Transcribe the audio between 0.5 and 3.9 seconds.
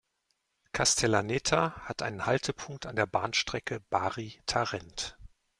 Castellaneta hat einen Haltepunkt an der Bahnstrecke